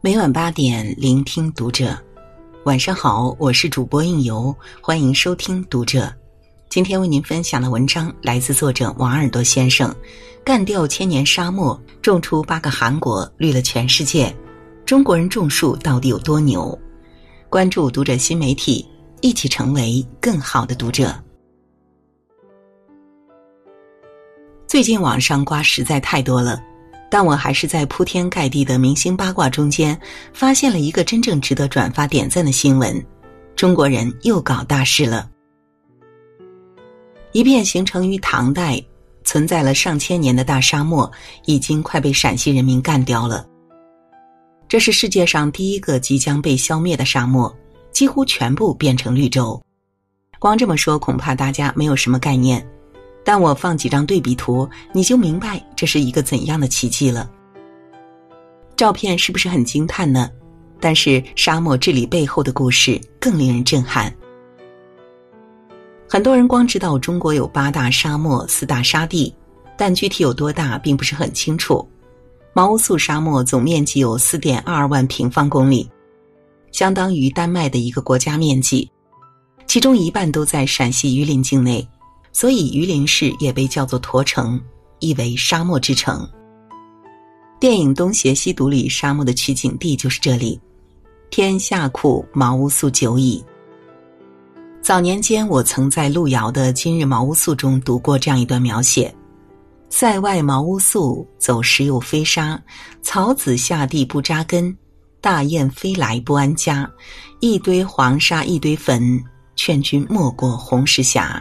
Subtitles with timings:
[0.00, 1.98] 每晚八点，聆听读者。
[2.66, 6.12] 晚上好，我是主播应由，欢迎收听读者。
[6.68, 9.94] 今天为您分享的文章来自作者王耳朵先生。
[10.44, 14.30] 干掉千年沙漠，种出八个韩国，绿了全世界。
[14.84, 16.78] 中国人种树到底有多牛？
[17.48, 18.86] 关注读者新媒体，
[19.22, 21.14] 一起成为更好的读者。
[24.74, 26.60] 最近网上瓜实在太多了。
[27.08, 29.96] 但我还是在铺天盖地的明星八卦中间，
[30.32, 33.00] 发现了一个真正值得转发点赞的新闻：
[33.54, 35.30] 中国人又搞大事了。
[37.30, 38.84] 一片形成于唐代、
[39.22, 41.08] 存在了上千年的大沙漠，
[41.44, 43.46] 已经快被陕西人民干掉了。
[44.66, 47.56] 这是世界上第一个即将被消灭的沙漠，
[47.92, 49.62] 几乎全部变成绿洲。
[50.40, 52.68] 光这么说，恐怕大家没有什么概念。
[53.24, 57.30] 但我放几张对比图，你就明白这是一个怎样的奇迹了。
[58.76, 60.30] 照片是不是很惊叹呢？
[60.80, 64.14] 但是沙漠治理背后的故事更令人震撼。
[66.06, 69.34] 很多人光知道中国有八大沙漠、四大沙地，
[69.78, 71.88] 但具体有多大并不是很清楚。
[72.52, 75.88] 毛乌素沙漠总面积有四点二万平方公里，
[76.70, 78.88] 相当于丹麦的一个国家面积，
[79.66, 81.88] 其中一半都在陕西榆林境内。
[82.34, 84.60] 所以，榆林市也被叫做驼城，
[84.98, 86.28] 意为沙漠之城。
[87.60, 90.60] 电影《东邪西毒》里沙漠的取景地就是这里。
[91.30, 93.42] 天下酷，茅屋宿久矣。
[94.82, 99.14] 早年间，我曾在路遥的《今日茅屋宿》中读过这样一段描写
[99.88, 102.60] ：“塞外茅屋宿，走时又飞沙，
[103.00, 104.76] 草籽下地不扎根，
[105.20, 106.90] 大雁飞来不安家，
[107.38, 109.22] 一堆黄沙一堆坟，
[109.54, 111.40] 劝君莫过红石峡。”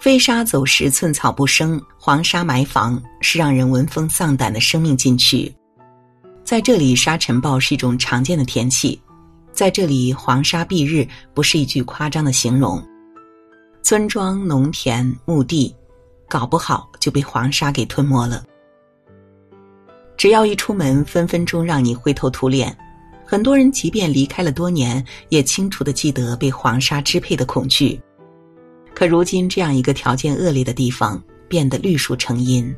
[0.00, 5.54] 飞沙走石，寸草不生；黄沙埋房，是让人闻风丧胆的生命禁区。
[6.42, 8.98] 在这里，沙尘暴是一种常见的天气；
[9.52, 12.82] 在这里，黄沙蔽日不是一句夸张的形容。
[13.82, 15.76] 村庄、农田、墓地，
[16.30, 18.42] 搞不好就被黄沙给吞没了。
[20.16, 22.74] 只要一出门，分分钟让你灰头土脸。
[23.26, 28.00] 很多人即便离开了多年，也清楚的记得被黄沙支配的恐惧。
[29.00, 31.18] 可如今，这样一个条件恶劣的地方
[31.48, 32.76] 变得绿树成荫，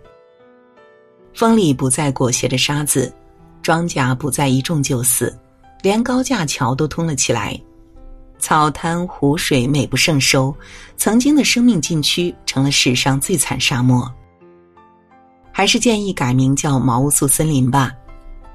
[1.35, 3.13] 风里不再裹挟着沙子，
[3.61, 5.37] 庄稼不再一种就死，
[5.83, 7.61] 连高架桥都通了起来，
[8.39, 10.55] 草滩湖水美不胜收，
[10.97, 14.09] 曾经的生命禁区成了史上最惨沙漠。
[15.51, 17.91] 还是建议改名叫毛乌素森林吧，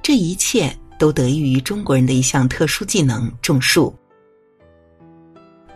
[0.01, 3.94] 这一切都得益于中国人的一项特殊技能——种树。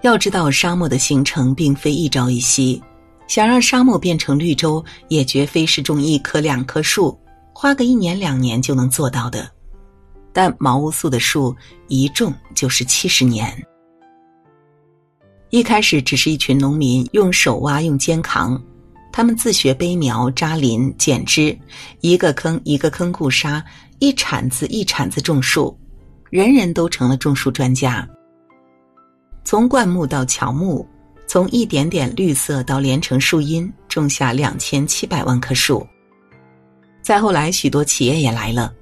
[0.02, 2.82] 要知道，沙漠的形成并非一朝一夕，
[3.28, 7.18] 想让沙漠变成绿洲，也绝非是种一棵两棵树，
[7.54, 9.48] 花个一年两年就能做到的。
[10.34, 11.56] 但毛乌素的树
[11.88, 13.52] 一种就是七十年。
[15.52, 18.60] 一开始只是一群农民用手挖、用肩扛，
[19.12, 21.56] 他们自学背苗、扎林、剪枝，
[22.00, 23.64] 一个坑一个坑固沙，
[24.00, 25.78] 一铲子一铲子种树，
[26.30, 28.08] 人人都成了种树专家。
[29.52, 30.88] 从灌木到乔木，
[31.28, 35.86] 从一点点绿色到连成树荫，种下两千七百万棵树。
[37.02, 38.74] 再后来，许多企业也来了，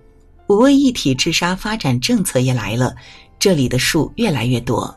[0.47, 2.95] 五位一体治沙发展政策也来了，
[3.39, 4.95] 这里的树越来越多。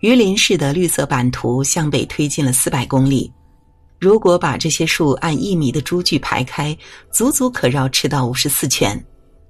[0.00, 3.32] 榆林市的绿色版图向北推进了四百公里，
[4.00, 6.76] 如果把这些树按一米的株距排开，
[7.12, 9.00] 足足可绕赤道五十四圈，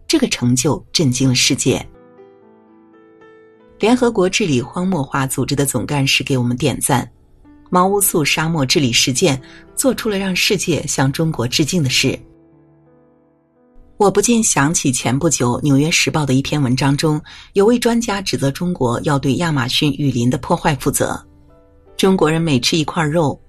[0.06, 1.82] 这个成就震惊了世界。
[3.81, 7.11] 联合国治理荒漠化组织的总干事给我们点赞，
[7.71, 9.41] 毛乌素沙漠治理实践
[9.75, 12.17] 做出了让世界向中国致敬的事。
[13.97, 17.19] 我不禁想起前不久《纽约时报》的一篇文章中，
[17.55, 21.19] 有位专家指责中国要对亚马逊雨林的破坏负责。
[21.97, 23.41] 中国人每吃一块肉，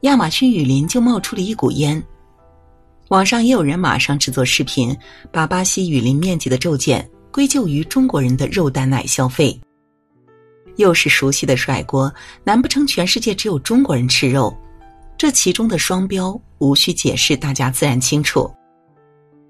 [0.00, 2.02] 亚马逊雨林就冒出了一股烟。
[3.10, 4.96] 网上也有人马上制作视频，
[5.30, 9.56] 把巴西雨林面积的骤减归咎于中国人的肉蛋奶消费。
[10.76, 12.12] 又是熟悉的甩锅，
[12.44, 14.56] 难不成全世界只有中国人吃肉？
[15.18, 18.50] 这其中的双标无需解释，大家自然清楚。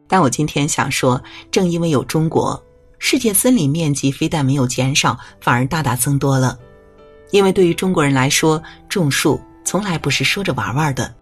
[0.09, 1.21] 但我今天想说，
[1.51, 2.63] 正因为有中国，
[2.99, 6.57] 世界森林面积非但没有减少，反而大大增多了。
[7.33, 11.13] 因为对于中国人来说，种树从来不是说着玩玩的。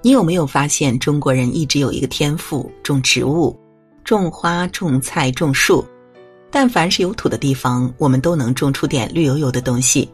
[0.00, 3.58] 你有没有发现，中国人一直有一个天赋，种植物，
[4.04, 5.84] 种花、种菜、种树。
[6.50, 10.10] 但凡是有土的地方，我们都能种出点绿油油的东西。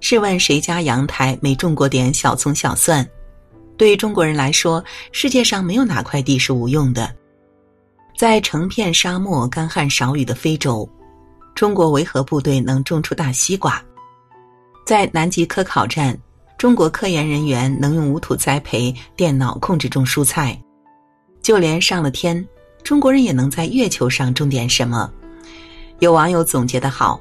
[0.00, 3.06] 试问谁家阳台没种过点小葱小蒜？
[3.76, 4.82] 对于中国人来说，
[5.12, 7.12] 世界上没有哪块地是无用的。
[8.16, 10.88] 在成片沙漠、干旱少雨的非洲，
[11.54, 13.72] 中国维和部队能种出大西瓜；
[14.86, 16.16] 在南极科考站，
[16.56, 20.58] 中国科研人员能用无土栽培、电脑控制种蔬菜；
[21.42, 22.46] 就连上了天，
[22.82, 25.10] 中国人也能在月球上种点什么。
[26.00, 27.20] 有网友总结的好：“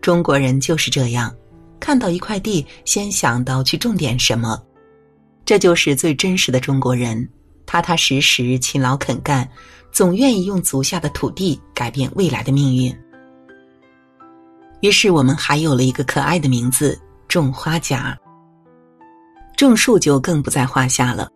[0.00, 1.34] 中国人就是这样，
[1.78, 4.60] 看到一块地，先想到去种点什么。”
[5.44, 7.28] 这就是最真实的中国人，
[7.66, 9.48] 踏踏实实、勤劳肯干，
[9.90, 12.96] 总愿意用足下的土地改变未来的命运。
[14.80, 18.16] 于是我们还有了一个可爱的名字——种花甲。
[19.56, 21.28] 种树就更不在话下了，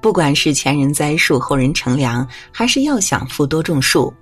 [0.00, 4.12] 不管是前人栽树，后人乘凉，还是要想富多种树，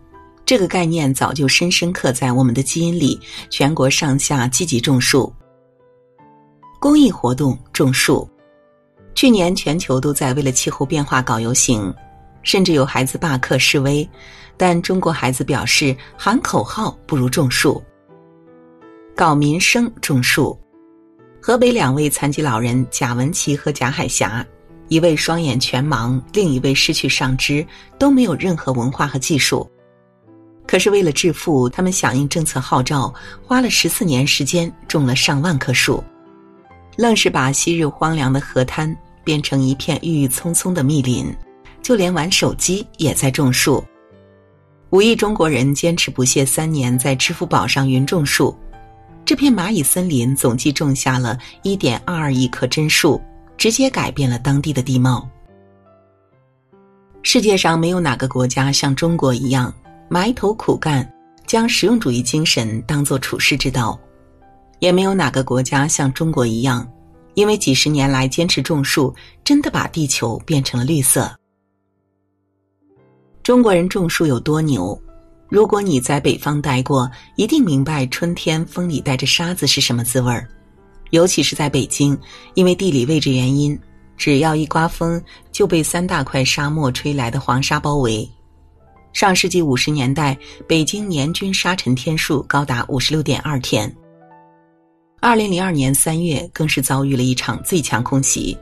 [0.46, 3.20] 这个概念早就深深刻在我们的基因里。
[3.50, 5.30] 全国上下积极种树，
[6.78, 8.28] 公益活动种树。
[9.12, 11.92] 去年全球都在为了气候变化搞游行，
[12.44, 14.08] 甚至有孩子罢课示威，
[14.56, 17.82] 但中国孩子表示喊口号不如种树。
[19.16, 20.56] 搞民生种树，
[21.42, 24.46] 河北两位残疾老人贾文琪和贾海霞，
[24.86, 27.66] 一位双眼全盲，另一位失去上肢，
[27.98, 29.68] 都没有任何文化和技术，
[30.66, 33.12] 可是为了致富，他们响应政策号召，
[33.46, 36.02] 花了十四年时间种了上万棵树，
[36.96, 38.96] 愣是把昔日荒凉的河滩。
[39.26, 41.34] 变成一片郁郁葱葱的密林，
[41.82, 43.84] 就连玩手机也在种树。
[44.90, 48.56] 五亿中国人坚持不懈三年，在支付宝上云种树，
[49.24, 53.20] 这片蚂蚁森林总计种下了一点二二亿棵真树，
[53.58, 55.28] 直接改变了当地的地貌。
[57.24, 59.74] 世界上没有哪个国家像中国一样
[60.08, 61.10] 埋头苦干，
[61.46, 63.98] 将实用主义精神当做处世之道，
[64.78, 66.86] 也没有哪个国家像中国一样。
[67.34, 69.14] 因为几十年来坚持种树，
[69.44, 71.30] 真的把地球变成了绿色。
[73.42, 74.98] 中国人种树有多牛？
[75.48, 80.48] 如果你在北方待过，一定明白春天风里带着沙子是什么滋味儿。
[81.10, 82.18] 尤其是在北京，
[82.54, 83.78] 因为地理位置原因，
[84.16, 85.22] 只要一刮风，
[85.52, 88.28] 就被三大块沙漠吹来的黄沙包围。
[89.16, 90.36] 上世纪五十年代，
[90.68, 93.90] 北京年均沙尘天数高达五十六点二天。
[95.22, 98.54] 二零零二年三月，更是遭遇了一场最强空袭，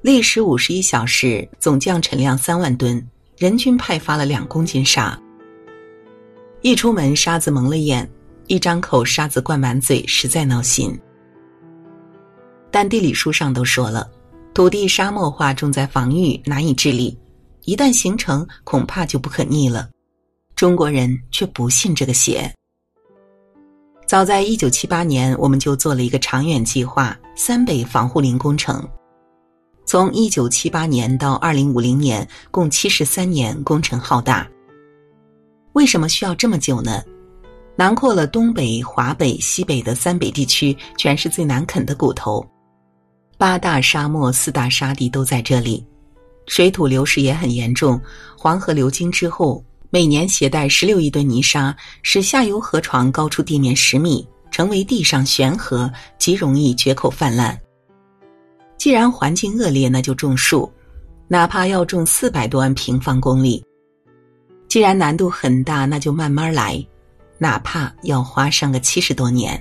[0.00, 3.04] 历时五十一小时，总降尘量三万吨，
[3.36, 5.20] 人均派发了两公斤沙。
[6.62, 8.06] 一出门，沙子蒙了眼；
[8.46, 10.96] 一张口，沙子灌满嘴，实在闹心。
[12.70, 14.08] 但地理书上都说了，
[14.54, 17.18] 土地沙漠化重在防御，难以治理，
[17.64, 19.88] 一旦形成，恐怕就不可逆了。
[20.56, 22.52] 中国人却不信这个邪。
[24.06, 28.86] 早在一九七八年，我们就做了一个长远计划——三北防护林工程。
[29.86, 34.48] 从一九七八年到二零五零年，共七十三年，工程浩大。
[35.72, 37.02] 为什么需要这么久呢？
[37.76, 42.44] 囊括了东北、华北、西北的三北地区，全是最难啃的骨头。
[43.38, 45.86] 八大沙漠、四大沙地都在这里，
[46.46, 48.00] 水土流失也很严重。
[48.36, 49.64] 黄河流经之后。
[49.92, 57.60] 每年携带十六亿吨泥沙，使下游河床高出地面十米，成为地上悬河，极容易决口泛滥。
[58.78, 60.72] 既然环境恶劣，那就种树，
[61.26, 63.64] 哪怕要种四百多万平方公里。
[64.68, 66.80] 既然难度很大，那就慢慢来，
[67.36, 69.60] 哪怕要花上个七十多年。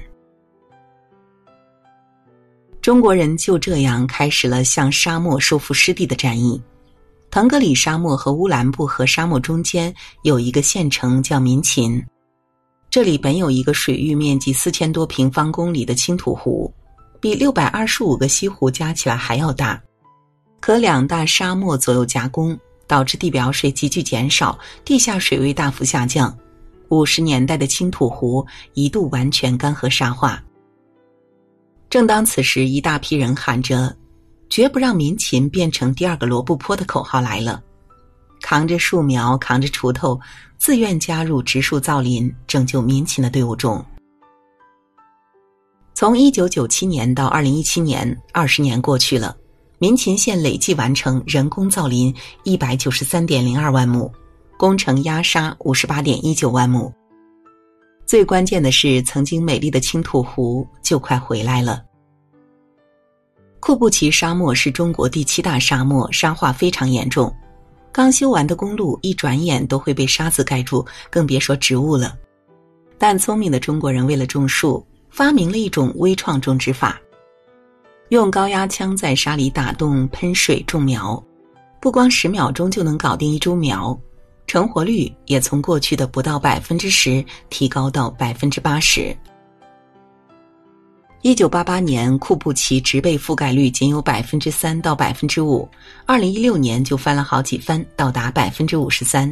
[2.90, 6.60] 中国人就这样开始了向沙漠收复失地的战役。
[7.30, 9.94] 腾格里沙漠和乌兰布和沙漠中间
[10.24, 12.04] 有一个县城叫民勤，
[12.90, 16.74] 这里本有一个水域面积四千多平方公里的青土湖，
[17.22, 19.80] 比六百二十五个西湖加起来还要大。
[20.60, 26.36] 可两大沙漠左右夹攻，导致地表水急剧减少，地下水位大幅下降。
[26.88, 28.44] 五十年代的青土湖
[28.74, 30.44] 一度完全干涸沙化。
[31.90, 33.96] 正当此时，一大批人喊着。
[34.52, 37.62] 绝不让民勤变成第二个罗布泊的口号来了，
[38.42, 40.20] 扛着树苗，扛着锄头，
[40.58, 43.86] 自愿加入植树造林、拯救民勤的队伍中。
[45.94, 49.38] 从一九九七年到二零一七年，二十年过去了，
[49.78, 52.12] 民勤县累计完成人工造林
[52.44, 54.12] 一百九十三点零二万亩，
[54.58, 56.92] 工程压沙五十八点一九万亩。
[58.10, 61.84] 最关键的是，曾经美丽的青土湖就快回来了。
[63.60, 67.32] 库布齐沙漠是中国第七大沙漠，沙化非常严重。
[67.92, 72.18] 刚修完的公路，一转眼都会被沙子盖住，更别说植物了。
[72.98, 77.00] 但聪明的中国人为了种树，发明了一种微创种植法，
[78.10, 81.24] 用高压枪在沙里打洞喷水种苗，
[81.80, 83.96] 不光十秒钟就能搞定一株苗，
[84.50, 89.16] 成活率也从过去的不到百分之十提高到百分之八十。
[91.22, 95.70] 一九八八年，库布齐植被覆盖率仅有百分之三到百分之五，
[96.08, 99.32] 二零一六年就翻了好几番，到达百分之五十三，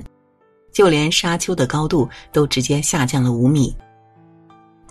[0.72, 3.76] 就连沙丘的高度都直接下降了五米。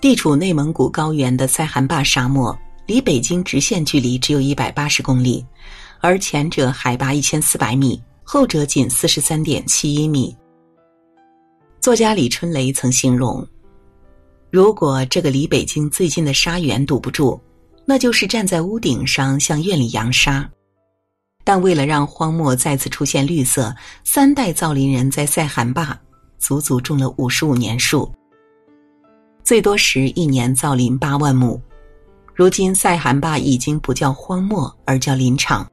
[0.00, 5.47] 地处内蒙古高原的塞罕坝沙漠，离北京直线距离只有一百八十公里，
[6.00, 10.37] 而前者海拔一千四百米，后者仅四十三点七一米。
[11.80, 13.47] 作家李春雷曾形容。
[14.50, 17.40] 如果这个离北京最近的沙原堵不住，
[17.85, 20.50] 那就是站在屋顶上向院里扬沙。
[21.45, 25.97] 但为了让荒漠再次出现绿色，三代造林人在塞罕坝
[26.37, 28.12] 足足种了五十五年树，
[29.45, 31.62] 最多时一年造林八万亩。
[32.35, 35.64] 如今塞罕坝已经不叫荒漠，而叫林场，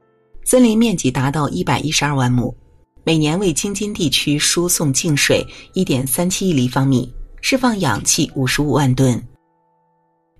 [0.44, 2.54] 森林面积达到一百一十二万亩，
[3.02, 7.12] 每年为京津地区输送净水一点三七亿立方米。
[7.46, 9.22] 释放氧气五十五万吨，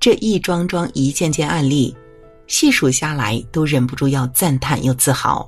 [0.01, 1.95] 这一桩桩一件件案例，
[2.47, 5.47] 细数下来都忍不住要赞叹又自豪。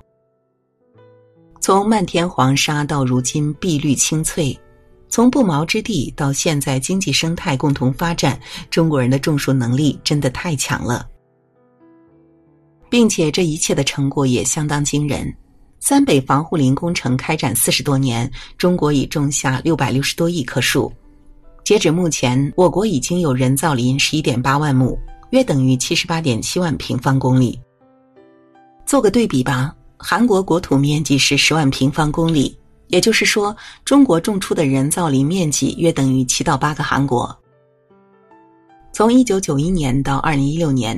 [1.63, 4.55] 从漫天黄沙到如今碧绿青翠，
[5.09, 11.09] 从不毛之地到现在经济生态共同发展，中国人的种树能力真的太强了，
[12.89, 15.35] 并且这一切的成果也相当惊人。
[15.79, 18.29] 三北防护林工程开展四十多年，
[18.59, 20.93] 中国已种下六百六十多亿棵树。
[21.63, 24.99] 截止目前，我国已经有人造林十一点八万亩，
[25.31, 27.61] 约等于七十八点七万平方公里。
[28.85, 32.57] 做个对比吧，韩国国土面积是十万平方公里，
[32.89, 37.37] 也就是说，中国种出的人造林面积约等于七到八个韩国。
[38.93, 40.97] 从一九九一年到二零一六年，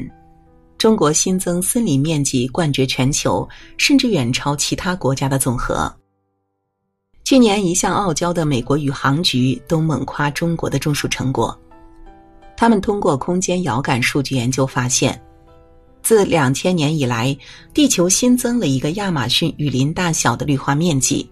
[0.78, 5.92] 中国新增森林面积冠绝全球，甚至远超其他国家的总和。
[7.25, 11.58] 去年一向傲娇的美国宇航局都猛夸中国的种树成果。
[12.56, 15.20] 他们通过空间遥感数据研究发现，
[16.00, 17.37] 自两千年以来，
[17.75, 21.28] 地球新增了一个亚马逊雨林大小的绿化面积，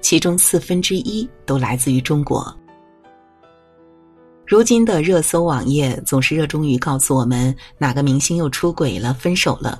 [0.00, 2.52] 其中四分之一都来自于中国。
[4.48, 9.78] 如今的热搜网页总是热衷于告诉我们哪个明星又出轨了、分手了，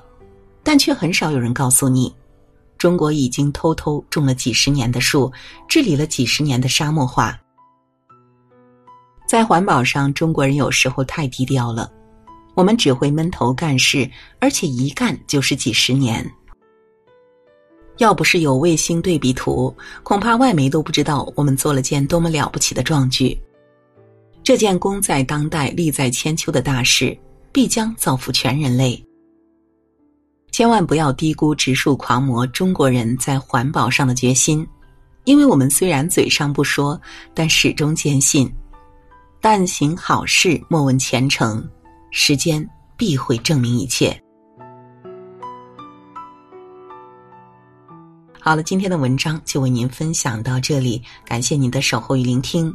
[0.62, 2.14] 但却很少有人告诉你。
[2.76, 5.32] 中国已经偷偷种了几十年的树，
[5.66, 7.40] 治理了几十年的沙漠化。
[9.26, 11.90] 在环保上，中国人有时候太低调了，
[12.54, 14.06] 我们只会闷头干事，
[14.38, 16.30] 而且一干就是几十年。
[17.96, 23.36] 要不是有卫星对比图，恐怕外媒都不知道我们做了件多么了不起的壮举。
[24.48, 27.14] 这件功在当代、利在千秋的大事，
[27.52, 28.98] 必将造福全人类。
[30.52, 34.66] 千万不要低估植树狂魔中国人在环保上的决心，
[35.24, 36.98] 因为我们虽然嘴上不说，
[37.34, 38.50] 但始终坚信：
[39.38, 41.62] 但行好事，莫问前程，
[42.10, 44.18] 时间必会证明一切。
[48.40, 52.74] 好了，今天的文章就为您分享到这里，感谢您的守候与聆听，